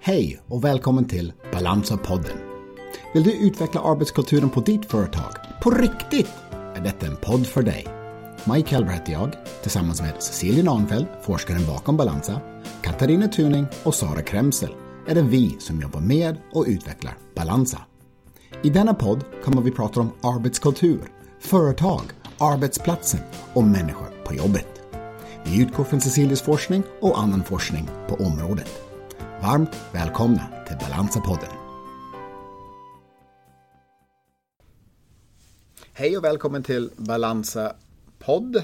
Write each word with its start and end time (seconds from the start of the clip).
Hej 0.00 0.40
och 0.48 0.64
välkommen 0.64 1.04
till 1.04 1.32
Balansa-podden. 1.52 2.36
Vill 3.14 3.22
du 3.22 3.32
utveckla 3.32 3.80
arbetskulturen 3.80 4.50
på 4.50 4.60
ditt 4.60 4.84
företag? 4.84 5.32
På 5.62 5.70
riktigt? 5.70 6.30
Är 6.74 6.80
detta 6.80 7.06
en 7.06 7.16
podd 7.16 7.46
för 7.46 7.62
dig. 7.62 7.86
Mike 8.54 8.74
Helber 8.74 8.92
heter 8.92 9.12
jag, 9.12 9.32
tillsammans 9.62 10.02
med 10.02 10.22
Cecilia 10.22 10.64
Nahnfeldt, 10.64 11.10
forskaren 11.22 11.66
bakom 11.66 11.96
Balansa, 11.96 12.40
Katarina 12.82 13.28
Tuning 13.28 13.66
och 13.82 13.94
Sara 13.94 14.22
Kremsel 14.22 14.74
är 15.06 15.14
det 15.14 15.22
vi 15.22 15.56
som 15.58 15.80
jobbar 15.80 16.00
med 16.00 16.36
och 16.52 16.64
utvecklar 16.68 17.16
Balansa. 17.34 17.78
I 18.62 18.70
denna 18.70 18.94
podd 18.94 19.24
kommer 19.44 19.62
vi 19.62 19.70
prata 19.70 20.00
om 20.00 20.10
arbetskultur, 20.22 21.00
företag, 21.40 22.02
arbetsplatsen 22.38 23.20
och 23.54 23.64
människor 23.64 24.24
på 24.24 24.34
jobbet. 24.34 24.82
Vi 25.44 25.62
utgår 25.62 25.84
från 25.84 26.00
Cecilias 26.00 26.42
forskning 26.42 26.82
och 27.00 27.18
annan 27.18 27.44
forskning 27.44 27.88
på 28.08 28.14
området. 28.14 28.87
Varmt 29.42 29.76
välkomna 29.92 30.48
till 30.66 30.76
Balansa-podden. 30.76 31.50
Hej 35.92 36.16
och 36.16 36.24
välkommen 36.24 36.62
till 36.62 36.90
Balansa-podd. 36.96 38.62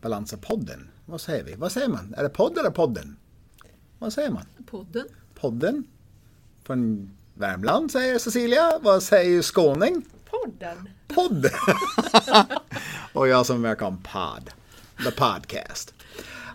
Balansa-podden, 0.00 0.88
vad 1.06 1.20
säger 1.20 1.44
vi? 1.44 1.54
Vad 1.54 1.72
säger 1.72 1.88
man? 1.88 2.14
Är 2.16 2.22
det 2.22 2.28
podd 2.28 2.58
eller 2.58 2.70
podden? 2.70 3.16
Vad 3.98 4.12
säger 4.12 4.30
man? 4.30 4.46
Podden. 4.66 5.06
Podden. 5.34 5.84
Från 6.64 7.10
Värmland 7.34 7.90
säger 7.90 8.18
Cecilia. 8.18 8.78
Vad 8.82 9.02
säger 9.02 9.42
skåning? 9.42 10.02
Podden. 10.30 10.88
Podd. 11.08 11.46
och 13.12 13.28
jag 13.28 13.46
som 13.46 13.62
verkar 13.62 13.86
om 13.86 14.02
pod. 14.02 14.50
The 15.04 15.10
podcast. 15.10 15.94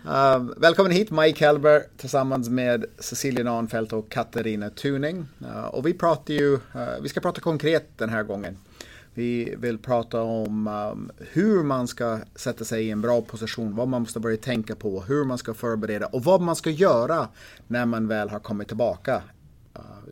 Uh, 0.06 0.50
välkommen 0.56 0.92
hit 0.92 1.10
Mike 1.10 1.44
Helber 1.44 1.84
tillsammans 1.96 2.48
med 2.48 2.84
Cecilia 2.98 3.44
Nahnfeldt 3.44 3.92
och 3.92 4.08
Katarina 4.08 4.70
Tuning. 4.70 5.26
Uh, 5.42 5.64
och 5.64 5.86
vi 5.86 5.94
pratar 5.94 6.34
ju, 6.34 6.54
uh, 6.54 6.60
vi 7.02 7.08
ska 7.08 7.20
prata 7.20 7.40
konkret 7.40 7.98
den 7.98 8.08
här 8.08 8.22
gången. 8.22 8.58
Vi 9.14 9.54
vill 9.58 9.78
prata 9.78 10.22
om 10.22 10.66
um, 10.66 11.10
hur 11.18 11.62
man 11.62 11.88
ska 11.88 12.18
sätta 12.34 12.64
sig 12.64 12.86
i 12.86 12.90
en 12.90 13.00
bra 13.00 13.20
position, 13.22 13.76
vad 13.76 13.88
man 13.88 14.02
måste 14.02 14.20
börja 14.20 14.36
tänka 14.36 14.76
på, 14.76 15.00
hur 15.00 15.24
man 15.24 15.38
ska 15.38 15.54
förbereda 15.54 16.06
och 16.06 16.24
vad 16.24 16.40
man 16.40 16.56
ska 16.56 16.70
göra 16.70 17.28
när 17.66 17.86
man 17.86 18.08
väl 18.08 18.28
har 18.28 18.40
kommit 18.40 18.68
tillbaka. 18.68 19.22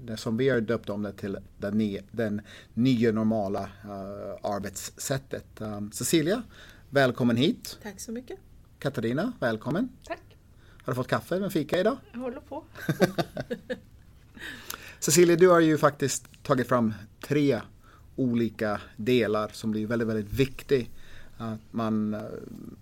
det 0.03 0.16
som 0.16 0.36
vi 0.36 0.48
har 0.48 0.61
döpt 0.61 0.89
om 0.89 1.03
det 1.03 1.12
till 1.12 1.39
den, 1.59 1.78
nya, 1.78 2.03
den 2.11 2.41
nya 2.75 3.12
normala 3.12 3.61
eh, 3.62 4.50
arbetssättet. 4.50 5.47
Um, 5.59 5.92
Cecilia, 5.92 6.42
välkommen 6.91 7.36
hit. 7.36 7.78
Tack 7.83 8.00
så 8.00 8.12
mycket. 8.12 8.39
Katarina, 8.79 9.33
välkommen. 9.41 9.89
Tack. 10.05 10.37
Har 10.83 10.93
du 10.93 10.95
fått 10.95 11.09
kaffe 11.09 11.41
med 11.41 11.53
fika 11.53 11.81
idag? 11.81 11.97
Jag 12.12 12.19
håller 12.19 12.41
på. 12.41 12.65
Cecilia, 14.98 15.37
du 15.37 15.48
har 15.48 15.61
ju 15.61 15.79
faktiskt 15.79 16.43
tagit 16.43 16.69
fram 16.69 16.95
tre 17.21 17.61
olika 18.17 18.81
delar 18.97 19.51
som 19.53 19.71
blir 19.71 19.87
väldigt, 19.87 20.09
väldigt 20.09 20.33
viktigt 20.33 20.91
att 21.37 21.61
man 21.71 22.15
uh, 22.15 22.21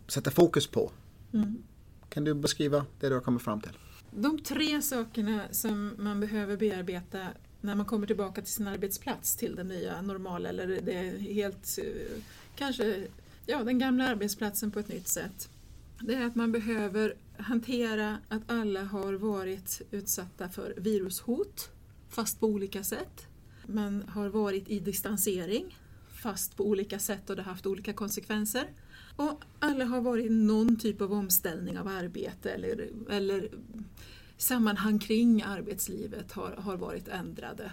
sätter 0.07 0.31
fokus 0.31 0.67
på. 0.67 0.91
Mm. 1.33 1.63
Kan 2.09 2.25
du 2.25 2.35
beskriva 2.35 2.87
det 3.01 3.09
du 3.09 3.15
har 3.15 3.23
kommit 3.23 3.43
fram 3.43 3.61
till? 3.61 3.73
De 4.11 4.39
tre 4.39 4.83
sakerna 4.83 5.43
som 5.51 5.95
man 5.99 6.21
behöver 6.21 6.57
bearbeta 6.57 7.27
när 7.61 7.75
man 7.75 7.87
kommer 7.87 8.07
tillbaka 8.07 8.43
till 8.43 8.53
sin 8.53 8.69
arbetsplats 8.69 9.37
till 9.37 9.57
det 9.57 9.65
nya 9.65 10.03
normala 10.03 10.49
eller 10.49 10.67
det 10.67 11.33
helt 11.33 11.79
uh, 11.85 12.23
kanske 12.57 13.07
ja, 13.47 13.65
den 13.65 13.79
gamla 13.79 14.09
arbetsplatsen 14.09 14.71
på 14.71 14.79
ett 14.79 14.89
nytt 14.89 15.09
sätt 15.09 15.49
det 16.01 16.15
är 16.15 16.27
att 16.27 16.35
man 16.35 16.53
behöver 16.53 17.15
hantera 17.39 18.19
att 18.29 18.43
alla 18.51 18.85
har 18.85 19.15
varit 19.15 19.83
utsatta 19.91 20.49
för 20.49 20.75
virushot, 20.77 21.71
fast 22.09 22.41
på 22.41 22.47
olika 22.47 22.85
sätt. 22.85 23.27
Man 23.67 24.05
har 24.09 24.29
varit 24.29 24.69
i 24.69 24.79
distansering, 24.81 25.79
fast 26.11 26.57
på 26.57 26.65
olika 26.65 26.99
sätt 26.99 27.31
och 27.31 27.37
det 27.37 27.43
har 27.43 27.51
haft 27.51 27.67
olika 27.67 27.93
konsekvenser. 27.93 28.67
Och 29.17 29.45
alla 29.59 29.85
har 29.85 30.01
varit 30.01 30.27
i 30.27 30.31
någon 30.31 30.77
typ 30.77 31.01
av 31.01 31.13
omställning 31.13 31.79
av 31.79 31.89
arbete 31.89 32.51
eller, 32.51 32.89
eller 33.11 33.49
sammanhang 34.37 34.99
kring 34.99 35.43
arbetslivet 35.43 36.33
har, 36.33 36.51
har 36.51 36.77
varit 36.77 37.09
ändrade 37.09 37.73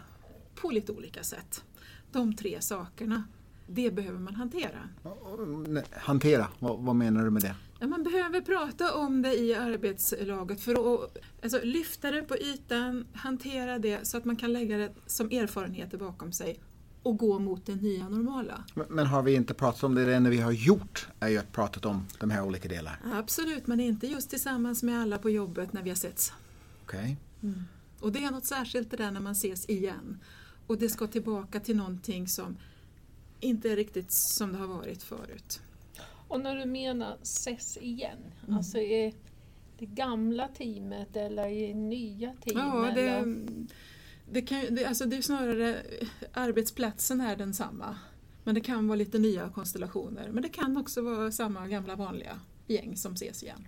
på 0.56 0.70
lite 0.70 0.92
olika 0.92 1.24
sätt. 1.24 1.64
De 2.12 2.36
tre 2.36 2.62
sakerna, 2.62 3.24
det 3.68 3.92
behöver 3.92 4.20
man 4.20 4.36
hantera. 4.36 4.90
Hantera, 5.92 6.48
vad, 6.60 6.80
vad 6.80 6.96
menar 6.96 7.24
du 7.24 7.30
med 7.30 7.42
det? 7.42 7.56
Ja, 7.84 7.88
man 7.88 8.04
behöver 8.04 8.42
prata 8.42 8.94
om 8.94 9.22
det 9.22 9.34
i 9.34 9.56
arbetslaget 9.56 10.62
för 10.62 10.94
att 10.94 11.18
alltså, 11.44 11.60
lyfta 11.64 12.12
det 12.12 12.22
på 12.22 12.38
ytan, 12.38 13.08
hantera 13.14 13.80
det 13.80 14.08
så 14.08 14.18
att 14.18 14.26
man 14.26 14.36
kan 14.36 14.54
lägga 14.54 14.78
det 14.78 14.94
som 15.06 15.28
erfarenheter 15.28 15.98
bakom 15.98 16.32
sig 16.32 16.60
och 17.04 17.18
gå 17.18 17.40
mot 17.40 17.66
det 17.66 17.76
nya 17.76 18.10
normala. 18.10 18.64
Men, 18.74 18.86
men 18.90 19.06
har 19.06 19.24
vi 19.24 19.34
inte 19.34 19.54
pratat 19.54 19.84
om 19.84 19.96
det? 19.96 20.06
Det 20.06 20.16
enda 20.16 20.30
vi 20.30 20.38
har 20.38 20.52
gjort 20.52 21.08
är 21.20 21.28
ju 21.28 21.38
att 21.38 21.52
prata 21.52 21.90
om 21.90 22.08
de 22.20 22.30
här 22.30 22.44
olika 22.44 22.70
delarna. 22.70 22.98
Absolut, 23.14 23.68
men 23.68 23.80
inte 23.80 24.08
just 24.08 24.30
tillsammans 24.30 24.84
med 24.84 25.02
alla 25.02 25.18
på 25.18 25.30
jobbet 25.30 25.74
när 25.74 25.84
vi 25.84 25.90
har 25.90 25.98
setts. 25.98 26.34
Okej. 26.84 27.00
Okay. 27.00 27.16
Mm. 27.52 27.64
Och 28.00 28.12
det 28.12 28.24
är 28.24 28.32
något 28.32 28.46
särskilt 28.46 28.92
det 28.92 28.98
där 28.98 29.12
när 29.12 29.22
man 29.22 29.32
ses 29.32 29.70
igen. 29.70 30.20
Och 30.68 30.78
det 30.78 30.90
ska 30.90 31.08
tillbaka 31.08 31.60
till 31.60 31.76
någonting 31.76 32.28
som 32.28 32.58
inte 33.40 33.72
är 33.72 33.76
riktigt 33.76 34.12
som 34.12 34.52
det 34.52 34.58
har 34.58 34.68
varit 34.68 35.04
förut. 35.04 35.62
Och 36.34 36.42
när 36.42 36.56
du 36.56 36.66
menar 36.66 37.18
ses 37.22 37.78
igen, 37.78 38.18
mm. 38.44 38.58
alltså 38.58 38.78
är 38.78 39.14
det 39.78 39.86
gamla 39.86 40.48
teamet 40.48 41.16
eller 41.16 41.48
i 41.48 41.74
nya 41.74 42.34
team? 42.42 42.60
Ja, 42.60 42.92
det, 42.96 43.26
det, 44.32 44.42
kan, 44.42 44.66
det, 44.70 44.86
alltså 44.86 45.06
det 45.06 45.18
är 45.18 45.22
snarare 45.22 45.78
arbetsplatsen 46.34 47.22
är 47.22 47.36
densamma. 47.36 47.96
Men 48.44 48.56
det 48.56 48.62
kan 48.62 48.88
vara 48.88 48.96
lite 48.96 49.20
nya 49.20 49.50
konstellationer. 49.50 50.30
Men 50.32 50.44
det 50.44 50.50
kan 50.50 50.78
också 50.78 51.02
vara 51.02 51.32
samma 51.32 51.68
gamla 51.68 51.96
vanliga 51.96 52.40
gäng 52.68 52.98
som 52.98 53.14
ses 53.14 53.44
igen. 53.44 53.68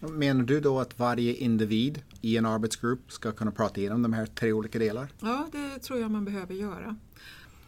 Menar 0.00 0.44
du 0.44 0.60
då 0.60 0.80
att 0.80 0.98
varje 0.98 1.34
individ 1.34 2.02
i 2.20 2.36
en 2.36 2.46
arbetsgrupp 2.46 3.12
ska 3.12 3.32
kunna 3.32 3.50
prata 3.50 3.80
igenom 3.80 4.02
de 4.02 4.12
här 4.12 4.26
tre 4.26 4.52
olika 4.52 4.78
delarna? 4.78 5.08
Ja, 5.20 5.48
det 5.52 5.78
tror 5.78 6.00
jag 6.00 6.10
man 6.10 6.24
behöver 6.24 6.54
göra. 6.54 6.96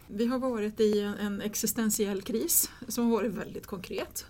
Vi 0.07 0.25
har 0.25 0.39
varit 0.39 0.79
i 0.79 0.99
en 0.99 1.41
existentiell 1.41 2.21
kris 2.21 2.69
som 2.87 3.05
har 3.05 3.11
varit 3.11 3.33
väldigt 3.33 3.67
konkret. 3.67 4.25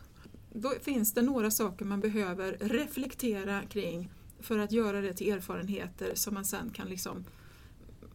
Då 0.53 0.73
finns 0.81 1.13
det 1.13 1.21
några 1.21 1.51
saker 1.51 1.85
man 1.85 1.99
behöver 1.99 2.57
reflektera 2.59 3.61
kring 3.61 4.11
för 4.39 4.59
att 4.59 4.71
göra 4.71 5.01
det 5.01 5.13
till 5.13 5.33
erfarenheter 5.33 6.11
som 6.15 6.33
man 6.33 6.45
sen 6.45 6.69
kan 6.69 6.87
liksom 6.87 7.25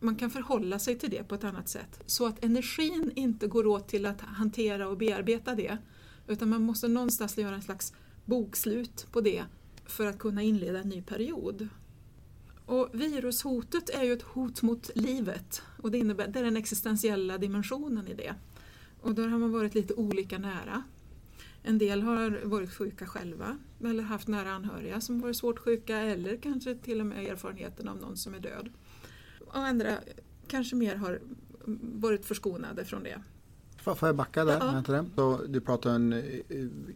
man 0.00 0.16
kan 0.16 0.31
förhålla 0.31 0.78
sig 0.78 0.98
till 0.98 1.10
det 1.10 1.25
på 1.25 1.34
ett 1.34 1.44
annat 1.44 1.69
sätt. 1.69 2.00
Så 2.06 2.26
att 2.26 2.44
energin 2.44 3.12
inte 3.15 3.47
går 3.47 3.66
åt 3.66 3.88
till 3.88 4.06
att 4.06 4.21
hantera 4.21 4.88
och 4.88 4.97
bearbeta 4.97 5.54
det. 5.54 5.78
Utan 6.27 6.48
man 6.48 6.62
måste 6.62 6.88
någonstans 6.88 7.38
göra 7.38 7.54
en 7.54 7.62
slags 7.62 7.92
bokslut 8.25 9.06
på 9.12 9.21
det 9.21 9.44
för 9.87 10.06
att 10.06 10.19
kunna 10.19 10.42
inleda 10.42 10.78
en 10.78 10.88
ny 10.88 11.03
period. 11.03 11.69
Och 12.71 12.89
virushotet 12.93 13.91
är 13.91 14.03
ju 14.03 14.13
ett 14.13 14.23
hot 14.23 14.63
mot 14.63 14.91
livet 14.95 15.63
och 15.77 15.91
det, 15.91 15.99
innebär, 15.99 16.29
det 16.29 16.39
är 16.39 16.45
den 16.45 16.57
existentiella 16.57 17.39
dimensionen 17.39 18.09
i 18.09 18.15
det. 18.15 18.35
Och 19.01 19.15
där 19.15 19.29
har 19.29 19.39
man 19.39 19.53
varit 19.53 19.75
lite 19.75 19.95
olika 19.95 20.39
nära. 20.39 20.83
En 21.63 21.79
del 21.79 22.03
har 22.03 22.41
varit 22.45 22.75
sjuka 22.75 23.07
själva 23.07 23.59
eller 23.85 24.03
haft 24.03 24.29
nära 24.29 24.51
anhöriga 24.51 25.01
som 25.01 25.21
varit 25.21 25.37
svårt 25.37 25.59
sjuka 25.59 25.97
eller 25.99 26.37
kanske 26.37 26.75
till 26.75 27.01
och 27.01 27.07
med 27.07 27.27
erfarenheten 27.27 27.89
av 27.89 27.97
någon 27.97 28.17
som 28.17 28.35
är 28.35 28.41
död. 28.41 28.71
Och 29.47 29.57
andra 29.57 29.99
kanske 30.49 30.77
mer 30.77 30.97
har 30.97 31.21
varit 31.81 32.27
förskonade 32.27 32.85
från 32.85 33.03
det. 33.03 33.23
Får 33.83 34.09
jag 34.09 34.17
backa 34.17 34.45
där? 34.45 34.83
Ja. 34.89 35.05
Så 35.17 35.41
du 35.49 35.61
pratar 35.61 35.95
om 35.95 36.13
eh, 36.13 36.23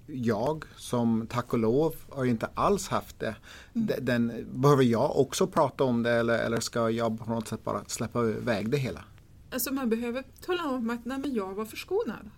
jag 0.07 0.65
som 0.77 1.27
tack 1.31 1.53
och 1.53 1.59
lov 1.59 1.95
har 2.09 2.25
inte 2.25 2.49
alls 2.55 2.89
haft 2.89 3.21
det. 3.21 3.37
Mm. 3.75 3.89
Den, 4.01 4.47
behöver 4.55 4.85
jag 4.85 5.17
också 5.17 5.47
prata 5.47 5.85
om 5.85 6.03
det 6.03 6.11
eller, 6.11 6.39
eller 6.39 6.61
ska 6.61 6.91
jag 6.91 7.19
på 7.19 7.31
något 7.31 7.49
sätt 7.49 7.65
bara 7.65 7.85
släppa 7.87 8.25
iväg 8.25 8.71
det 8.71 8.77
hela? 8.77 9.05
Alltså 9.51 9.73
man 9.73 9.91
behöver 9.91 10.25
tala 10.47 10.65
om 10.65 10.91
att 10.91 11.05
nej, 11.05 11.19
men 11.19 11.35
jag 11.35 11.55
var 11.55 11.65
förskonad. 11.65 12.31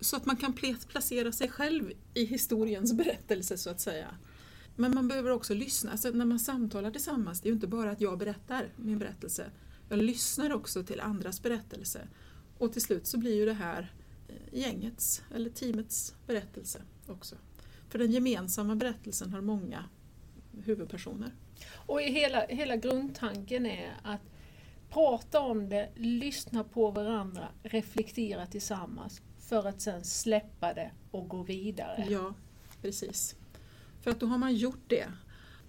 Så 0.00 0.16
att 0.16 0.26
man 0.26 0.36
kan 0.36 0.52
placera 0.88 1.32
sig 1.32 1.48
själv 1.48 1.92
i 2.14 2.24
historiens 2.24 2.92
berättelse 2.92 3.58
så 3.58 3.70
att 3.70 3.80
säga. 3.80 4.08
Men 4.76 4.94
man 4.94 5.08
behöver 5.08 5.30
också 5.30 5.54
lyssna. 5.54 5.90
Alltså 5.90 6.10
när 6.10 6.24
man 6.24 6.38
samtalar 6.38 6.90
tillsammans, 6.90 7.40
det 7.40 7.46
är 7.46 7.50
ju 7.50 7.54
inte 7.54 7.66
bara 7.66 7.90
att 7.90 8.00
jag 8.00 8.18
berättar 8.18 8.68
min 8.76 8.98
berättelse. 8.98 9.44
Jag 9.88 9.98
lyssnar 9.98 10.52
också 10.52 10.82
till 10.82 11.00
andras 11.00 11.42
berättelse. 11.42 12.08
Och 12.58 12.72
till 12.72 12.82
slut 12.82 13.06
så 13.06 13.18
blir 13.18 13.34
ju 13.34 13.44
det 13.44 13.52
här 13.52 13.92
gängets 14.52 15.22
eller 15.34 15.50
teamets 15.50 16.14
berättelse 16.26 16.82
också. 17.06 17.36
För 17.88 17.98
den 17.98 18.12
gemensamma 18.12 18.76
berättelsen 18.76 19.32
har 19.32 19.40
många 19.40 19.84
huvudpersoner. 20.64 21.34
Och 21.72 22.00
hela, 22.00 22.46
hela 22.46 22.76
grundtanken 22.76 23.66
är 23.66 23.96
att 24.02 24.20
prata 24.90 25.40
om 25.40 25.68
det, 25.68 25.88
lyssna 25.96 26.64
på 26.64 26.90
varandra, 26.90 27.48
reflektera 27.62 28.46
tillsammans 28.46 29.22
för 29.38 29.66
att 29.66 29.80
sen 29.80 30.04
släppa 30.04 30.74
det 30.74 30.90
och 31.10 31.28
gå 31.28 31.42
vidare. 31.42 32.06
Ja, 32.10 32.34
precis. 32.82 33.36
För 34.00 34.10
att 34.10 34.20
då 34.20 34.26
har 34.26 34.38
man 34.38 34.54
gjort 34.54 34.84
det. 34.86 35.06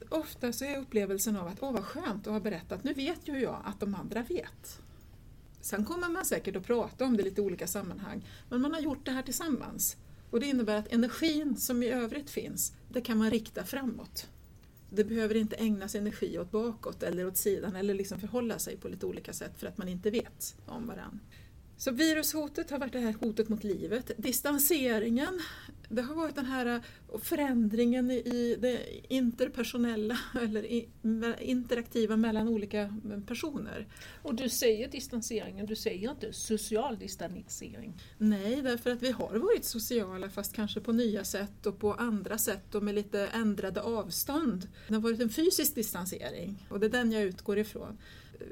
Ofta 0.09 0.53
så 0.53 0.65
är 0.65 0.77
upplevelsen 0.77 1.35
av 1.35 1.47
att 1.47 1.63
åh 1.63 1.71
vad 1.71 1.83
skönt 1.83 2.27
att 2.27 2.33
ha 2.33 2.39
berättat, 2.39 2.83
nu 2.83 2.93
vet 2.93 3.27
ju 3.27 3.39
jag 3.39 3.61
att 3.65 3.79
de 3.79 3.95
andra 3.95 4.23
vet. 4.23 4.81
Sen 5.61 5.85
kommer 5.85 6.09
man 6.09 6.25
säkert 6.25 6.55
att 6.55 6.65
prata 6.65 7.05
om 7.05 7.17
det 7.17 7.21
i 7.21 7.25
lite 7.25 7.41
olika 7.41 7.67
sammanhang, 7.67 8.25
men 8.49 8.61
man 8.61 8.73
har 8.73 8.81
gjort 8.81 9.05
det 9.05 9.11
här 9.11 9.23
tillsammans. 9.23 9.97
Och 10.31 10.39
det 10.39 10.45
innebär 10.45 10.75
att 10.75 10.93
energin 10.93 11.57
som 11.57 11.83
i 11.83 11.89
övrigt 11.89 12.29
finns, 12.29 12.73
det 12.89 13.01
kan 13.01 13.17
man 13.17 13.29
rikta 13.29 13.63
framåt. 13.63 14.27
Det 14.89 15.03
behöver 15.03 15.35
inte 15.35 15.55
ägnas 15.55 15.95
energi 15.95 16.39
åt 16.39 16.51
bakåt 16.51 17.03
eller 17.03 17.27
åt 17.27 17.37
sidan 17.37 17.75
eller 17.75 17.93
liksom 17.93 18.19
förhålla 18.19 18.59
sig 18.59 18.77
på 18.77 18.87
lite 18.87 19.05
olika 19.05 19.33
sätt 19.33 19.51
för 19.57 19.67
att 19.67 19.77
man 19.77 19.89
inte 19.89 20.11
vet 20.11 20.55
om 20.65 20.87
varandra. 20.87 21.19
Så 21.79 21.91
virushotet 21.91 22.71
har 22.71 22.79
varit 22.79 22.93
det 22.93 22.99
här 22.99 23.15
hotet 23.19 23.49
mot 23.49 23.63
livet. 23.63 24.11
Distanseringen, 24.17 25.41
det 25.89 26.01
har 26.01 26.15
varit 26.15 26.35
den 26.35 26.45
här 26.45 26.81
förändringen 27.21 28.11
i 28.11 28.57
det 28.59 28.79
interpersonella 29.13 30.19
eller 30.41 30.85
interaktiva 31.41 32.17
mellan 32.17 32.47
olika 32.47 32.95
personer. 33.27 33.87
Och 34.21 34.35
du 34.35 34.49
säger 34.49 34.87
distanseringen, 34.87 35.65
du 35.65 35.75
säger 35.75 36.11
inte 36.11 36.33
social 36.33 36.99
distansering? 36.99 38.01
Nej, 38.17 38.61
därför 38.61 38.91
att 38.91 39.01
vi 39.01 39.11
har 39.11 39.35
varit 39.35 39.65
sociala 39.65 40.29
fast 40.29 40.53
kanske 40.53 40.79
på 40.79 40.91
nya 40.91 41.23
sätt 41.23 41.65
och 41.65 41.79
på 41.79 41.93
andra 41.93 42.37
sätt 42.37 42.75
och 42.75 42.83
med 42.83 42.95
lite 42.95 43.27
ändrade 43.27 43.81
avstånd. 43.81 44.67
Det 44.87 44.93
har 44.93 45.01
varit 45.01 45.21
en 45.21 45.29
fysisk 45.29 45.75
distansering 45.75 46.67
och 46.69 46.79
det 46.79 46.85
är 46.85 46.91
den 46.91 47.11
jag 47.11 47.23
utgår 47.23 47.57
ifrån 47.57 47.97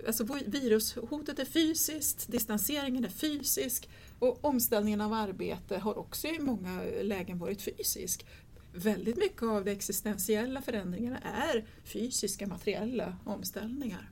alltså 0.08 0.24
virushotet 0.46 1.40
är 1.40 1.46
fysiskt, 1.46 2.32
distanseringen 2.32 3.06
är 3.06 3.10
fysisk 3.10 3.90
och 4.20 4.46
omställningen 4.46 5.02
av 5.02 5.14
arbete 5.14 5.78
har 5.78 5.98
också 5.98 6.28
i 6.28 6.40
många 6.40 6.82
lägen 7.02 7.40
varit 7.40 7.62
fysisk. 7.62 8.26
Väldigt 8.74 9.18
mycket 9.18 9.44
av 9.44 9.66
de 9.66 9.72
existentiella 9.72 10.62
förändringarna 10.62 11.18
är 11.20 11.66
fysiska, 11.84 12.48
materiella 12.48 13.18
omställningar. 13.24 14.10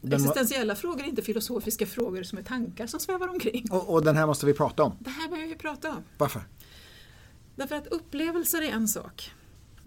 Den 0.00 0.12
Existentiella 0.12 0.76
frågor 0.76 1.00
är 1.00 1.08
inte 1.08 1.22
filosofiska 1.22 1.86
frågor 1.86 2.22
som 2.22 2.38
är 2.38 2.42
tankar 2.42 2.86
som 2.86 3.00
svävar 3.00 3.28
omkring. 3.28 3.66
Och, 3.70 3.92
och 3.92 4.04
den 4.04 4.16
här 4.16 4.26
måste 4.26 4.46
vi 4.46 4.54
prata 4.54 4.82
om. 4.82 4.92
Det 5.00 5.10
här 5.10 5.28
behöver 5.28 5.48
vi 5.48 5.54
prata 5.54 5.90
om. 5.90 6.04
Varför? 6.18 6.42
Därför 7.56 7.76
att 7.76 7.86
upplevelser 7.86 8.62
är 8.62 8.70
en 8.70 8.88
sak. 8.88 9.30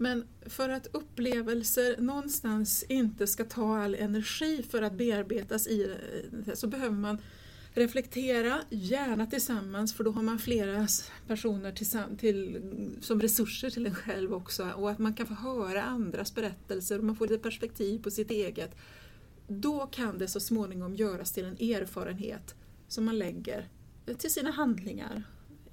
Men 0.02 0.24
för 0.46 0.68
att 0.68 0.86
upplevelser 0.92 2.00
någonstans 2.00 2.84
inte 2.88 3.26
ska 3.26 3.44
ta 3.44 3.78
all 3.78 3.94
energi 3.94 4.62
för 4.70 4.82
att 4.82 4.92
bearbetas 4.92 5.66
i 5.66 5.96
det 6.30 6.56
så 6.56 6.66
behöver 6.66 6.96
man 6.96 7.18
reflektera, 7.74 8.60
gärna 8.70 9.26
tillsammans 9.26 9.94
för 9.94 10.04
då 10.04 10.10
har 10.10 10.22
man 10.22 10.38
flera 10.38 10.86
personer 11.26 11.72
till, 11.72 12.18
till, 12.18 12.60
som 13.00 13.20
resurser 13.20 13.70
till 13.70 13.86
en 13.86 13.94
själv 13.94 14.34
också 14.34 14.70
och 14.76 14.90
att 14.90 14.98
man 14.98 15.14
kan 15.14 15.26
få 15.26 15.34
höra 15.34 15.82
andras 15.82 16.34
berättelser 16.34 16.98
och 16.98 17.04
man 17.04 17.16
får 17.16 17.28
lite 17.28 17.42
perspektiv 17.42 18.02
på 18.02 18.10
sitt 18.10 18.30
eget. 18.30 18.76
Då 19.48 19.86
kan 19.86 20.18
det 20.18 20.28
så 20.28 20.40
småningom 20.40 20.94
göras 20.94 21.32
till 21.32 21.44
en 21.44 21.56
erfarenhet 21.70 22.54
som 22.88 23.04
man 23.04 23.18
lägger 23.18 23.68
till 24.18 24.32
sina 24.32 24.50
handlingar 24.50 25.22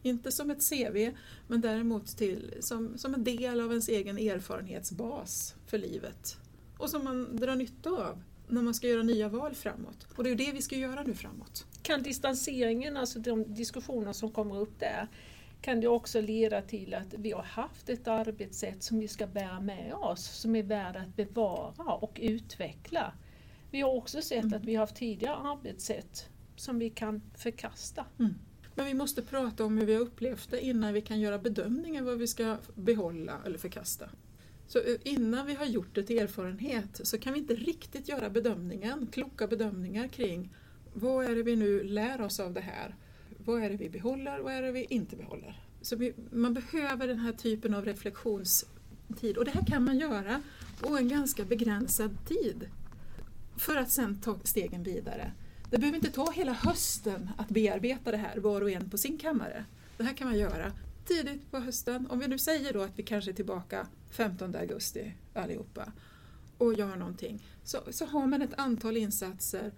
inte 0.04 0.32
som 0.32 0.52
ett 0.52 0.70
CV, 0.70 1.12
men 1.48 1.62
däremot 1.62 2.18
till, 2.18 2.54
som, 2.60 2.98
som 2.98 3.14
en 3.14 3.24
del 3.24 3.62
av 3.62 3.70
ens 3.70 3.90
egen 3.90 4.18
erfarenhetsbas 4.18 5.56
för 5.68 5.78
livet. 5.78 6.38
Och 6.78 6.90
som 6.90 7.04
man 7.04 7.36
drar 7.36 7.56
nytta 7.56 7.90
av 7.90 8.24
när 8.48 8.62
man 8.62 8.74
ska 8.74 8.88
göra 8.88 9.04
nya 9.04 9.30
val 9.30 9.56
framåt. 9.56 10.08
Och 10.16 10.24
det 10.24 10.30
är 10.30 10.36
det 10.36 10.52
vi 10.52 10.62
ska 10.62 10.76
göra 10.76 11.04
nu 11.04 11.14
framåt. 11.14 11.66
Kan 11.82 12.04
distanseringen, 12.04 12.98
alltså 12.98 13.20
de 13.20 13.54
diskussioner 13.54 14.14
som 14.14 14.32
kommer 14.32 14.60
upp 14.60 14.80
där, 14.80 15.08
kan 15.62 15.82
det 15.82 15.88
också 15.88 16.22
leda 16.22 16.62
till 16.62 16.94
att 16.94 17.14
vi 17.18 17.32
har 17.32 17.44
haft 17.44 17.90
ett 17.90 18.08
arbetssätt 18.08 18.84
som 18.84 19.00
vi 19.00 19.08
ska 19.08 19.28
bära 19.28 19.60
med 19.60 19.94
oss, 19.94 20.26
som 20.26 20.56
är 20.56 20.64
värt 20.64 20.96
att 20.96 21.16
bevara 21.16 21.94
och 21.94 22.20
utveckla. 22.22 23.14
Vi 23.72 23.82
har 23.82 23.94
också 23.94 24.22
sett 24.22 24.44
mm. 24.44 24.54
att 24.54 24.66
vi 24.66 24.76
har 24.76 24.84
haft 24.84 24.96
tidigare 24.96 25.36
arbetssätt 25.36 26.30
som 26.56 26.80
vi 26.80 26.90
kan 26.90 27.22
förkasta. 27.36 28.06
Mm. 28.20 28.34
Men 28.76 28.86
vi 28.86 28.94
måste 28.94 29.22
prata 29.22 29.66
om 29.66 29.78
hur 29.78 29.86
vi 29.86 29.94
har 29.94 30.02
upplevt 30.02 30.52
det 30.52 30.66
innan 30.66 30.94
vi 30.94 31.02
kan 31.02 31.20
göra 31.20 31.38
bedömningar 31.38 32.04
vad 32.04 32.18
vi 32.18 32.28
ska 32.28 32.58
behålla 32.76 33.38
eller 33.46 33.58
förkasta. 33.58 34.10
Så 34.68 34.80
eh, 34.80 34.96
innan 35.04 35.46
vi 35.46 35.54
har 35.54 35.66
gjort 35.66 35.96
det 35.96 36.04
till 36.04 36.18
erfarenhet 36.18 37.02
så 37.04 37.18
kan 37.18 37.34
vi 37.34 37.40
inte 37.40 37.56
riktigt 37.56 38.10
göra 38.10 38.30
bedömningen, 38.30 39.08
kloka 39.12 39.48
bedömningar 39.48 40.08
kring 40.08 40.54
vad 40.94 41.26
är 41.26 41.36
det 41.36 41.44
vi 41.44 41.56
nu 41.56 41.84
lär 41.84 42.22
oss 42.22 42.40
av 42.40 42.54
det 42.54 42.62
här? 42.62 42.96
Vad 43.46 43.64
är 43.64 43.70
det 43.70 43.76
vi 43.76 43.90
behåller? 43.90 44.40
Vad 44.40 44.54
är 44.54 44.62
det 44.62 44.72
vi 44.72 44.86
inte 44.90 45.16
behåller? 45.16 45.64
Så 45.82 45.96
vi, 45.96 46.14
man 46.32 46.54
behöver 46.54 47.08
den 47.08 47.20
här 47.20 47.32
typen 47.32 47.74
av 47.74 47.86
reflektionstid 47.86 49.38
och 49.38 49.46
det 49.46 49.52
här 49.52 49.66
kan 49.66 49.84
man 49.84 50.00
göra 50.00 50.42
på 50.80 50.98
en 50.98 51.10
ganska 51.10 51.46
begränsad 51.46 52.18
tid 52.28 52.70
för 53.58 53.76
att 53.76 53.92
sen 53.92 54.22
ta 54.22 54.40
stegen 54.44 54.84
vidare. 54.84 55.32
Det 55.70 55.78
behöver 55.78 55.96
inte 55.96 56.12
ta 56.12 56.32
hela 56.32 56.54
hösten 56.54 57.30
att 57.38 57.50
bearbeta 57.50 58.12
det 58.12 58.18
här 58.18 58.38
var 58.38 58.62
och 58.62 58.72
en 58.72 58.90
på 58.90 58.98
sin 58.98 59.18
kammare. 59.18 59.66
Det 59.98 60.04
här 60.04 60.14
kan 60.14 60.28
man 60.28 60.38
göra 60.38 60.72
tidigt 61.06 61.52
på 61.52 61.60
hösten. 61.60 62.08
Om 62.10 62.20
vi 62.20 62.28
nu 62.28 62.38
säger 62.38 62.74
då 62.74 62.82
att 62.82 63.00
vi 63.00 63.04
kanske 63.04 63.32
är 63.32 63.36
tillbaka 63.36 63.88
15 64.12 64.56
augusti 64.56 65.14
allihopa 65.34 65.92
och 66.58 66.74
gör 66.74 66.96
någonting. 66.96 67.44
Så, 67.64 67.78
så 67.92 68.06
har 68.06 68.28
man 68.28 68.42
ett 68.42 68.54
antal 68.58 68.98
insatser 68.98 69.72